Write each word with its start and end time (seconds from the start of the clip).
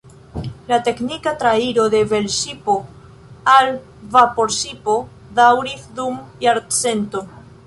La 0.69 0.77
teknika 0.85 1.33
trairo 1.43 1.85
de 1.95 1.99
velŝipo 2.13 2.77
al 3.57 3.71
vaporŝipo 4.17 4.97
daŭris 5.41 5.87
dum 6.01 6.19
jarcento. 6.47 7.25